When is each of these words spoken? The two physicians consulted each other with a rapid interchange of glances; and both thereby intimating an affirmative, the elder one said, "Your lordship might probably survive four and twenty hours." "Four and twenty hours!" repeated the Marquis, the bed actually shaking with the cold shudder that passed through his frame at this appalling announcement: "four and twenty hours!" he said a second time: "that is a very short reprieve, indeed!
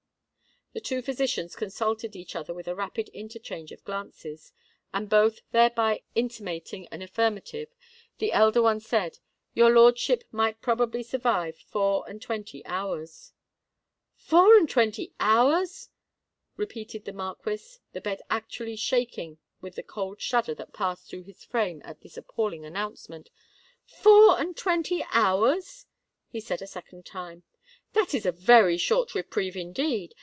The 0.73 0.79
two 0.79 1.01
physicians 1.01 1.57
consulted 1.57 2.15
each 2.15 2.33
other 2.33 2.53
with 2.53 2.65
a 2.65 2.73
rapid 2.75 3.09
interchange 3.09 3.73
of 3.73 3.83
glances; 3.83 4.53
and 4.93 5.09
both 5.09 5.41
thereby 5.51 6.01
intimating 6.15 6.87
an 6.87 7.01
affirmative, 7.01 7.67
the 8.19 8.31
elder 8.31 8.61
one 8.61 8.79
said, 8.79 9.19
"Your 9.53 9.69
lordship 9.69 10.23
might 10.31 10.61
probably 10.61 11.03
survive 11.03 11.57
four 11.57 12.07
and 12.07 12.21
twenty 12.21 12.65
hours." 12.65 13.33
"Four 14.15 14.55
and 14.57 14.69
twenty 14.69 15.11
hours!" 15.19 15.89
repeated 16.55 17.03
the 17.03 17.11
Marquis, 17.11 17.79
the 17.91 17.99
bed 17.99 18.21
actually 18.29 18.77
shaking 18.77 19.39
with 19.59 19.75
the 19.75 19.83
cold 19.83 20.21
shudder 20.21 20.55
that 20.55 20.71
passed 20.71 21.09
through 21.09 21.23
his 21.23 21.43
frame 21.43 21.81
at 21.83 21.99
this 21.99 22.15
appalling 22.15 22.63
announcement: 22.63 23.29
"four 23.83 24.39
and 24.39 24.55
twenty 24.55 25.03
hours!" 25.11 25.85
he 26.29 26.39
said 26.39 26.61
a 26.61 26.65
second 26.67 27.05
time: 27.05 27.43
"that 27.91 28.13
is 28.13 28.25
a 28.25 28.31
very 28.31 28.77
short 28.77 29.13
reprieve, 29.13 29.57
indeed! 29.57 30.15